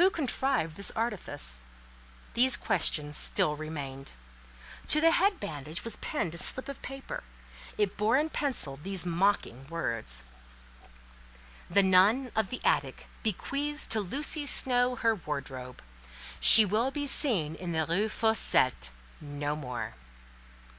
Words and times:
Who 0.00 0.08
contrived 0.08 0.78
this 0.78 0.92
artifice? 0.92 1.62
These 2.32 2.56
questions 2.56 3.18
still 3.18 3.54
remained. 3.54 4.14
To 4.86 4.98
the 4.98 5.10
head 5.10 5.38
bandage 5.40 5.84
was 5.84 5.96
pinned 5.96 6.34
a 6.34 6.38
slip 6.38 6.70
of 6.70 6.80
paper: 6.80 7.22
it 7.76 7.98
bore 7.98 8.16
in 8.16 8.30
pencil 8.30 8.78
these 8.82 9.04
mocking 9.04 9.66
words— 9.68 10.24
"The 11.68 11.82
nun 11.82 12.32
of 12.34 12.48
the 12.48 12.62
attic 12.64 13.08
bequeaths 13.22 13.86
to 13.88 14.00
Lucy 14.00 14.46
Snowe 14.46 14.96
her 14.96 15.16
wardrobe. 15.16 15.82
She 16.40 16.64
will 16.64 16.90
be 16.90 17.06
seen 17.06 17.54
in 17.54 17.72
the 17.72 17.84
Rue 17.84 18.08
Fossette 18.08 18.88
no 19.20 19.54
more." 19.54 19.96